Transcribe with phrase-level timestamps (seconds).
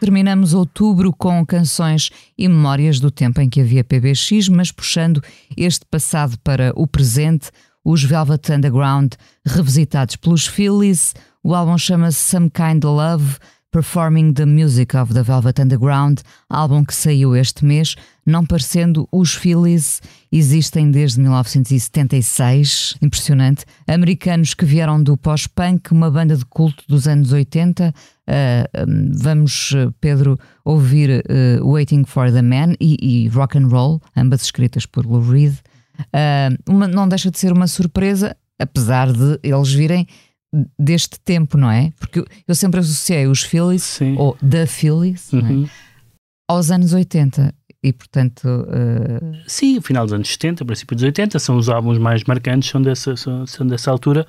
[0.00, 5.22] Terminamos outubro com canções e memórias do tempo em que havia PBX, mas puxando
[5.56, 7.50] este passado para o presente,
[7.84, 9.14] os Velvet Underground
[9.44, 11.14] revisitados pelos Phillies.
[11.42, 13.36] O álbum chama-se Some Kind of Love.
[13.70, 19.34] Performing the Music of the Velvet Underground, álbum que saiu este mês, não parecendo os
[19.34, 20.00] Phillies,
[20.32, 23.66] existem desde 1976, impressionante.
[23.86, 27.92] Americanos que vieram do pós-punk, uma banda de culto dos anos 80.
[28.26, 34.00] Uh, um, vamos, Pedro, ouvir uh, Waiting for the Man e, e, Rock and Roll,
[34.16, 35.52] ambas escritas por Lou Reed.
[36.00, 40.06] Uh, uma, não deixa de ser uma surpresa, apesar de eles virem
[40.78, 41.92] deste tempo, não é?
[41.98, 44.16] Porque eu sempre associei os Phillies, Sim.
[44.16, 45.36] ou The Phillies, é?
[45.36, 45.64] uhum.
[45.64, 45.70] é?
[46.48, 47.54] aos anos 80.
[47.82, 48.44] E portanto.
[48.46, 49.36] Uh...
[49.46, 53.16] Sim, final dos anos 70, princípio dos 80, são os álbuns mais marcantes, são dessa,
[53.16, 54.26] são, são dessa altura.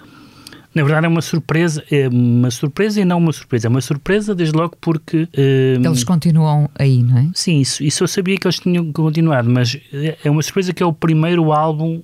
[0.75, 3.67] Na verdade, é uma surpresa, é uma surpresa e não uma surpresa.
[3.67, 5.23] É uma surpresa, desde logo, porque.
[5.23, 5.83] Uh...
[5.83, 7.29] Eles continuam aí, não é?
[7.33, 9.79] Sim, isso, isso eu sabia que eles tinham continuado, mas
[10.23, 12.03] é uma surpresa que é o primeiro álbum.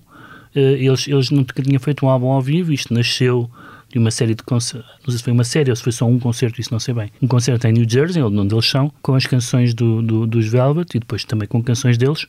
[0.55, 3.52] Uh, eles, eles nunca tinham feito um álbum ao vivo, isto nasceu
[3.89, 6.05] de uma série de concertos, não sei se foi uma série ou se foi só
[6.05, 7.11] um concerto, isso não sei bem.
[7.21, 10.95] Um concerto em New Jersey, onde eles são, com as canções do, do, dos Velvet
[10.95, 12.23] e depois também com canções deles.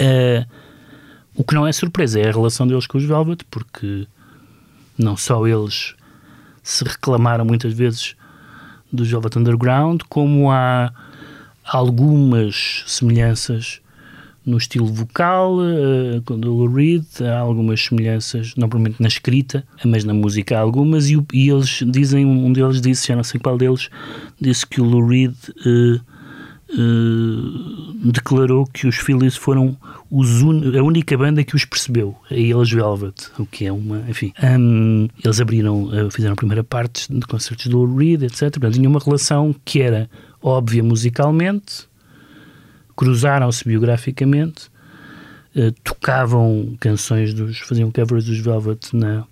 [0.00, 0.44] Uh,
[1.34, 4.06] o que não é surpresa é a relação deles com os Velvet, porque
[4.98, 5.94] não só eles
[6.62, 8.16] se reclamaram muitas vezes
[8.92, 10.92] dos Velvet Underground, como há
[11.64, 13.80] algumas semelhanças
[14.44, 20.04] no estilo vocal, uh, com o Reed, há algumas semelhanças, não propriamente na escrita, mas
[20.04, 23.58] na música há algumas, e, e, eles dizem, um deles disse, já não sei qual
[23.58, 23.88] deles,
[24.40, 25.34] disse que o Lou Reed
[25.66, 26.00] uh,
[26.74, 29.76] uh, declarou que os Phillies foram
[30.10, 34.32] un, a única banda que os percebeu, a eles Velvet, o que é uma, enfim,
[34.42, 38.88] um, eles abriram, fizeram a primeira parte de concertos do Lou Reed, etc, portanto tinha
[38.88, 40.08] uma relação que era
[40.42, 41.89] óbvia musicalmente,
[43.00, 44.66] cruzaram-se biograficamente,
[45.56, 47.60] uh, tocavam canções dos.
[47.60, 49.24] faziam covers dos Velvet na,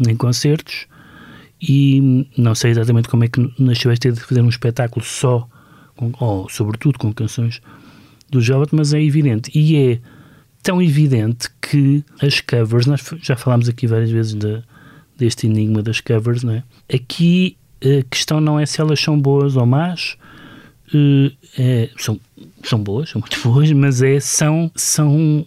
[0.00, 0.88] em concertos
[1.62, 5.48] e não sei exatamente como é que nasceu esta ideia de fazer um espetáculo só,
[5.94, 7.62] com, ou sobretudo com canções
[8.28, 9.48] dos Velvet, mas é evidente.
[9.56, 10.00] E é
[10.60, 14.60] tão evidente que as covers, nós já falámos aqui várias vezes de,
[15.16, 16.64] deste enigma das covers, não é?
[16.92, 20.16] Aqui a questão não é se elas são boas ou más,
[21.58, 22.18] é, são
[22.68, 25.46] são boas, são muito boas, mas é, são, são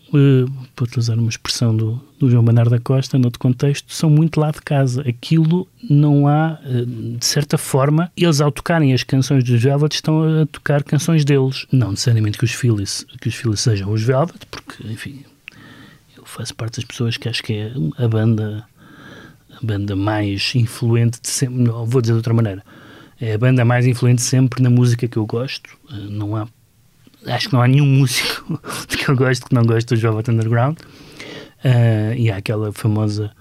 [0.75, 4.51] para utilizar uma expressão do, do João Bernardo da Costa, noutro contexto, são muito lá
[4.51, 5.01] de casa.
[5.07, 10.41] Aquilo não há, uh, de certa forma, eles ao tocarem as canções dos Velvet estão
[10.41, 11.65] a tocar canções deles.
[11.71, 15.23] Não necessariamente que os Phillies, que os Phillies sejam os Velvet, porque, enfim,
[16.15, 18.65] eu faço parte das pessoas que acho que é a banda,
[19.51, 22.63] a banda mais influente de sempre, vou dizer de outra maneira,
[23.19, 25.69] é a banda mais influente sempre na música que eu gosto.
[25.89, 26.47] Uh, não há
[27.25, 30.77] acho que não há nenhum músico que eu gosto que não goste do Velvet Underground.
[31.63, 33.31] Uh, e há aquela famosa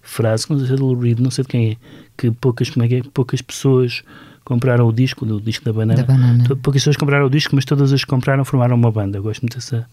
[0.00, 1.76] frase, não sei se é do Reed, não sei de quem é,
[2.16, 4.02] que poucas, como é que é, poucas pessoas
[4.44, 6.02] compraram o disco, do disco da banana.
[6.02, 6.44] Da banana.
[6.48, 9.18] Poucas pessoas compraram o disco, mas todas as que compraram formaram uma banda.
[9.18, 9.86] Eu gosto muito dessa.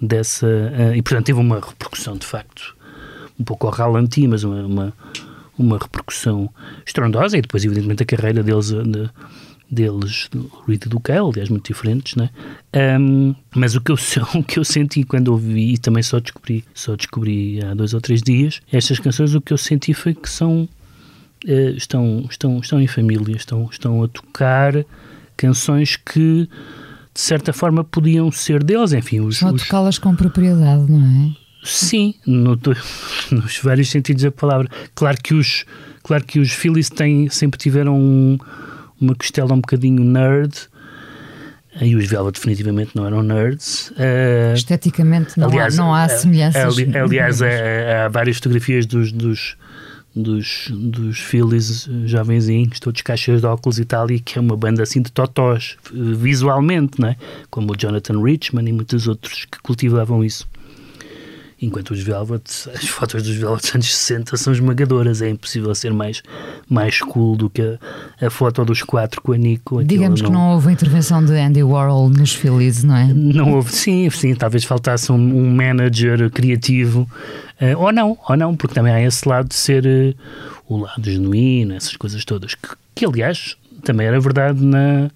[0.00, 2.76] dessa uh, e portanto teve uma repercussão de facto,
[3.38, 4.92] um pouco ao ralenti, mas uma, uma,
[5.58, 6.50] uma repercussão
[6.86, 7.38] estrondosa.
[7.38, 8.68] E depois, evidentemente, a carreira deles.
[8.68, 9.10] De,
[9.70, 12.30] deles, do Reed e do Kyle, aliás, muito diferentes, né?
[13.00, 13.96] Um, mas o que, eu,
[14.38, 18.00] o que eu senti quando ouvi, e também só descobri, só descobri há dois ou
[18.00, 20.68] três dias, estas canções, o que eu senti foi que são,
[21.46, 24.84] uh, estão, estão, estão em família, estão, estão a tocar
[25.36, 26.48] canções que,
[27.12, 29.20] de certa forma, podiam ser deles, enfim.
[29.20, 31.43] Os, a tocá-las com propriedade, não é?
[31.64, 32.58] Sim, no,
[33.32, 34.68] nos vários sentidos da palavra.
[34.94, 35.64] Claro que os,
[36.02, 38.38] claro que os Phillies têm, sempre tiveram um
[39.00, 40.68] uma costela um bocadinho nerd,
[41.80, 43.90] E os Velvet definitivamente não eram nerds.
[43.90, 46.78] Uh, Esteticamente não aliás, há, não há semelhanças.
[46.78, 47.46] Ali, aliás, há,
[48.06, 49.56] há, várias fotografias dos, dos,
[50.14, 54.82] dos, dos Phillies jovenzinhos, todos caixas de óculos e tal, e que é uma banda
[54.84, 57.16] assim de totós, visualmente, não é?
[57.50, 60.46] como o Jonathan Richman e muitos outros que cultivavam isso.
[61.64, 62.42] Enquanto os Velvet,
[62.74, 66.22] as fotos dos Velvet dos anos 60 são esmagadoras, é impossível ser mais,
[66.68, 67.62] mais cool do que
[68.20, 69.82] a, a foto dos quatro com a Nico.
[69.82, 73.06] Digamos não, que não houve intervenção de Andy Warhol nos Phillies, não é?
[73.12, 77.08] Não houve, sim, sim, talvez faltasse um, um manager criativo,
[77.60, 80.14] uh, ou não, ou não, porque também há esse lado de ser uh,
[80.68, 85.10] o lado genuíno, essas coisas todas, que, que aliás também era verdade na.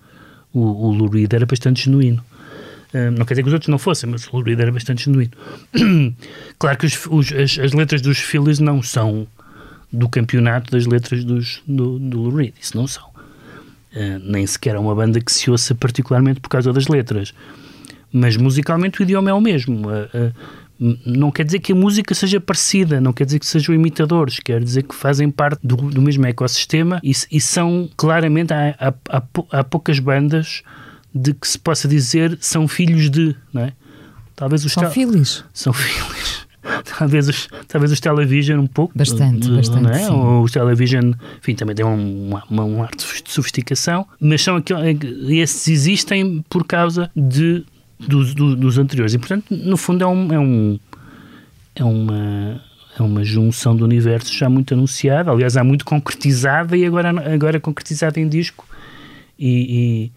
[0.52, 2.24] O, o Lou Reed era bastante genuíno
[3.16, 5.32] não quer dizer que os outros não fossem, mas o Reed era bastante genuíno.
[6.58, 9.26] claro que os, os, as, as, letras dos Phillies não são
[9.92, 13.04] do campeonato das letras dos, do, do Lou Reed, isso não são.
[13.94, 17.32] Uh, nem sequer é uma banda que se ouça particularmente por causa das letras.
[18.12, 19.88] Mas musicalmente o idioma é o mesmo.
[19.88, 20.32] Uh, uh,
[21.04, 24.62] não quer dizer que a música seja parecida, não quer dizer que sejam imitadores, quer
[24.62, 28.52] dizer que fazem parte do, do mesmo ecossistema e, e são claramente.
[28.52, 30.62] Há, há, há poucas bandas
[31.14, 33.72] de que se possa dizer são filhos de, não é?
[34.34, 35.44] Talvez os são filhos.
[35.52, 36.46] São filhos.
[36.98, 38.96] talvez os, talvez os television um pouco.
[38.96, 39.90] Bastante, bastante.
[39.90, 40.10] É?
[40.10, 44.98] Ou os television, enfim, também tem um, uma, um ar de sofisticação, mas são aqueles,
[45.28, 47.64] esses existem por causa de,
[47.98, 49.14] dos, dos anteriores.
[49.14, 50.78] E, portanto, no fundo, é, um, é, um,
[51.74, 52.68] é uma.
[52.98, 57.60] É uma junção do universo já muito anunciada, aliás, há muito concretizada e agora, agora
[57.60, 58.66] concretizada em disco.
[59.38, 60.12] E, e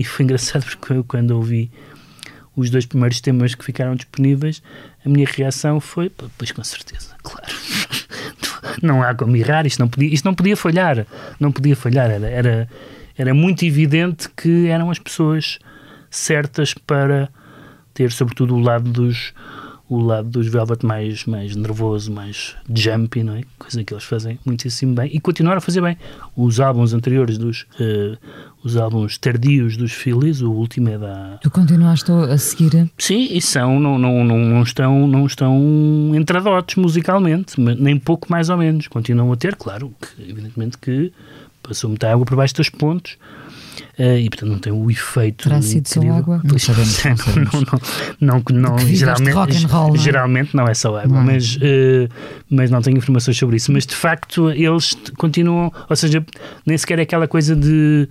[0.00, 1.70] e foi engraçado porque eu, quando ouvi
[2.56, 4.62] os dois primeiros temas que ficaram disponíveis,
[5.04, 7.52] a minha reação foi: pois com certeza, claro.
[8.82, 11.06] não há como errar, isto não podia, isto não podia falhar.
[11.38, 12.10] Não podia falhar.
[12.10, 12.68] Era, era,
[13.14, 15.58] era muito evidente que eram as pessoas
[16.08, 17.28] certas para
[17.92, 19.34] ter, sobretudo, o lado dos
[19.90, 23.42] o lado dos Velvet mais, mais nervoso, mais jumpy, não é?
[23.58, 25.98] Coisa que eles fazem muitíssimo bem e continuaram a fazer bem.
[26.36, 28.16] Os álbuns anteriores dos uh,
[28.62, 31.38] os álbuns tardios dos Phillies, o último é da.
[31.42, 32.88] Tu continuaste a seguir?
[32.96, 38.48] Sim, e são, não, não, não, não estão, não estão entradotes musicalmente, nem pouco mais
[38.48, 38.86] ou menos.
[38.86, 41.12] Continuam a ter, claro, que, evidentemente que
[41.60, 43.18] passou muita água por baixo dos pontos
[43.98, 46.40] e portanto não tem o efeito Terá sido só água?
[46.44, 47.52] Não sabemos, não, sabemos.
[48.20, 52.08] não, não, não, geralmente, rock and roll, geralmente não é só água, mas, uh,
[52.48, 53.72] mas não tenho informações sobre isso.
[53.72, 56.24] Mas de facto eles continuam, ou seja,
[56.66, 58.08] nem sequer é aquela coisa de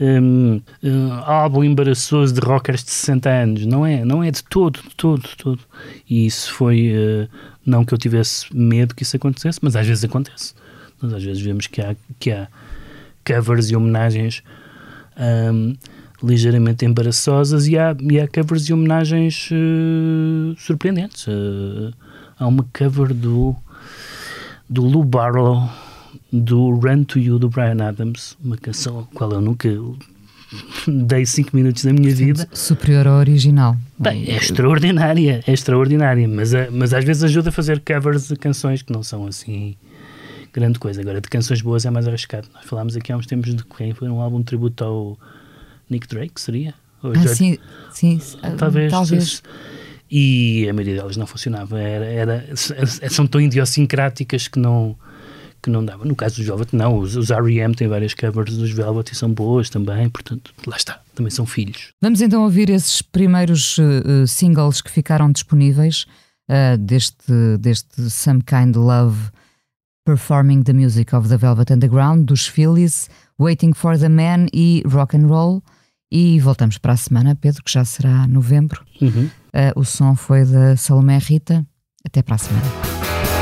[0.00, 4.80] um, um, álbum embaraçoso de rockers de 60 anos, não é, não é de todo,
[4.82, 5.60] de todo, de todo.
[6.08, 7.28] E isso foi, uh,
[7.64, 10.54] não que eu tivesse medo que isso acontecesse, mas às vezes acontece.
[11.00, 12.48] Mas às vezes vemos que há, que há
[13.24, 14.42] covers e homenagens
[15.16, 15.74] um,
[16.22, 21.26] ligeiramente embaraçosas e há, e há covers e homenagens uh, surpreendentes.
[21.26, 21.92] Uh,
[22.38, 23.54] há uma cover do,
[24.68, 25.68] do Lou Barlow
[26.32, 29.68] do Run to You do Brian Adams, uma canção a qual eu nunca
[30.86, 32.48] dei 5 minutos da minha vida.
[32.52, 33.76] Superior ao original.
[33.98, 38.82] Bem, é extraordinária, é extraordinária, mas, mas às vezes ajuda a fazer covers de canções
[38.82, 39.76] que não são assim
[40.56, 41.00] grande coisa.
[41.00, 42.48] Agora, de canções boas é mais arriscado.
[42.54, 45.18] Nós falámos aqui há uns tempos de quem foi um álbum de tributo ao
[45.88, 46.74] Nick Drake, seria?
[47.02, 47.58] Ou ah, sim,
[47.92, 48.20] sim,
[48.56, 48.90] talvez.
[48.90, 49.42] talvez.
[50.10, 51.78] E a maioria delas não funcionava.
[51.78, 54.96] Era, era, são tão idiosincráticas que não
[55.62, 56.04] que não dava.
[56.04, 56.98] No caso dos Velvet, não.
[56.98, 57.74] Os, os R.E.M.
[57.74, 61.00] têm várias covers dos Velvet e são boas também, portanto, lá está.
[61.14, 61.88] Também são filhos.
[62.00, 66.06] Vamos então ouvir esses primeiros uh, singles que ficaram disponíveis
[66.48, 69.18] uh, deste, deste Some Kind Love
[70.06, 73.10] Performing the Music of the Velvet Underground, dos Phillies,
[73.40, 75.64] Waiting for the Man e Rock and Roll.
[76.08, 78.84] E voltamos para a semana, Pedro, que já será novembro.
[79.02, 79.24] Uhum.
[79.52, 81.66] Uh, o som foi da Salomé Rita.
[82.04, 83.35] Até para a semana.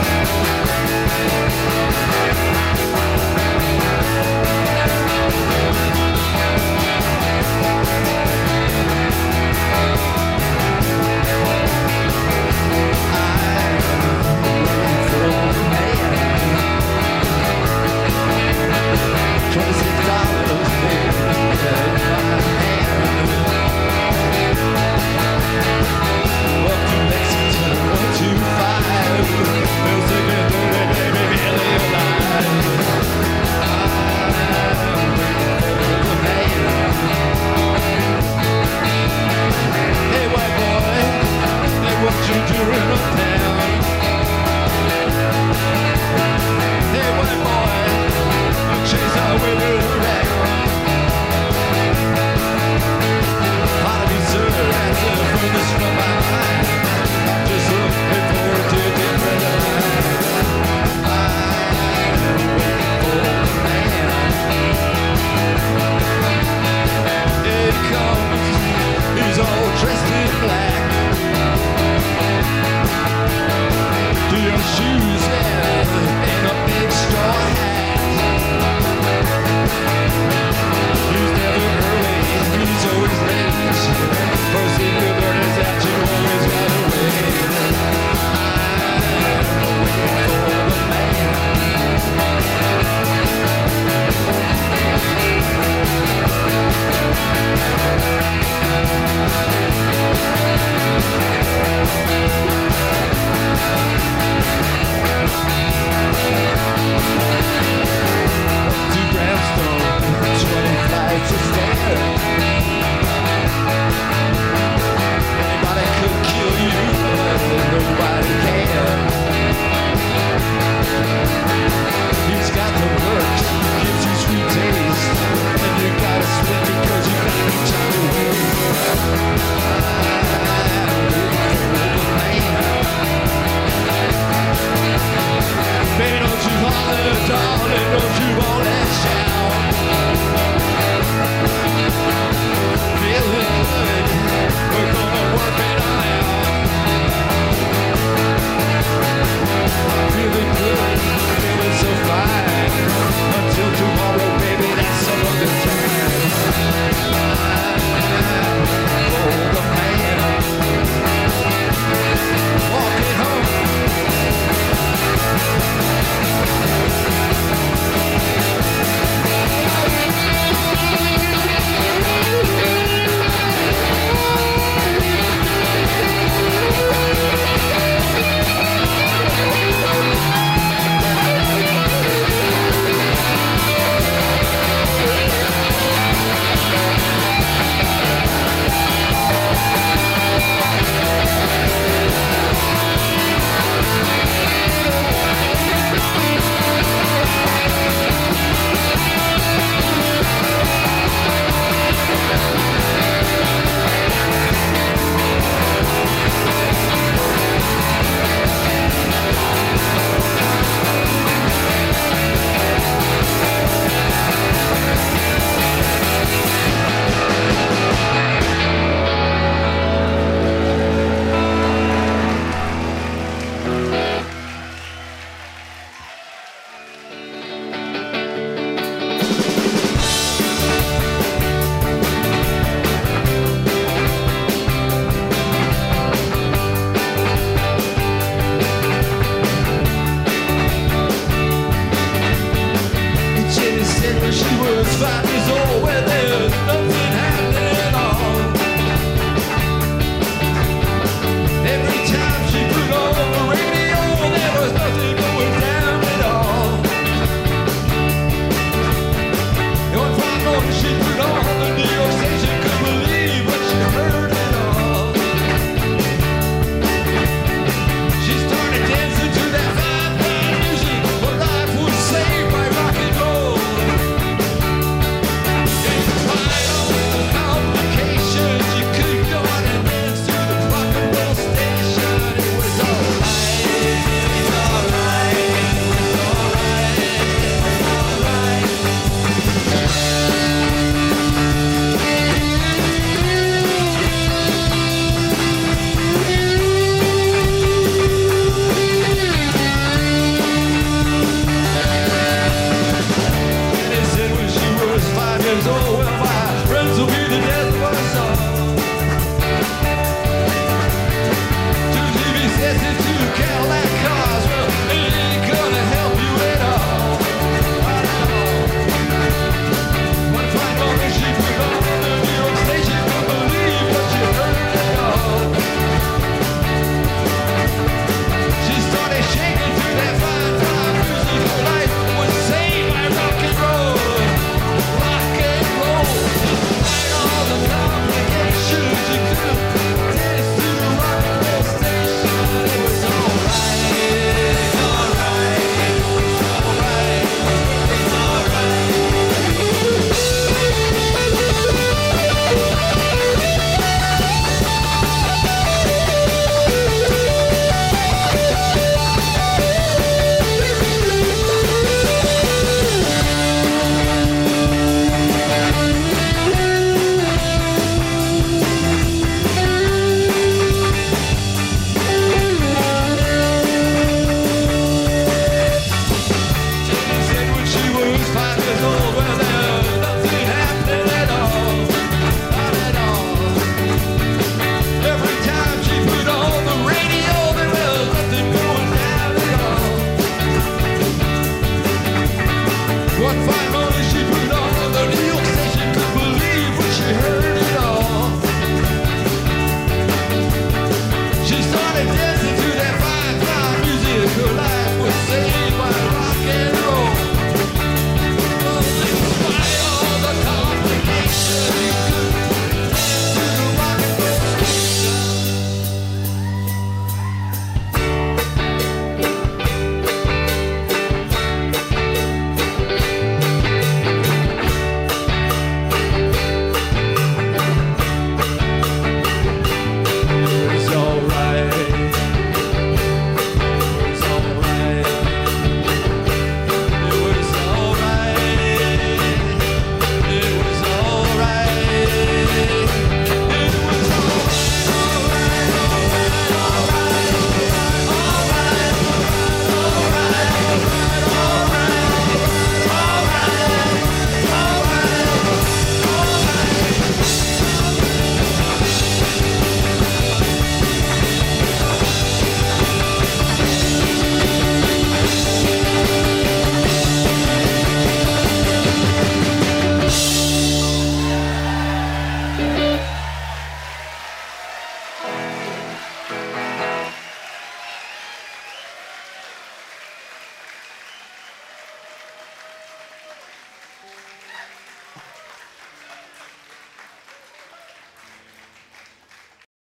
[393.25, 393.74] What fun!